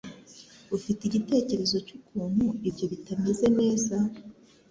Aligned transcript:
Ufite 0.77 1.01
igitekerezo 1.05 1.75
cyukuntu 1.87 2.43
ibyo 2.67 2.85
bitameze 2.91 3.45
neza? 3.59 3.95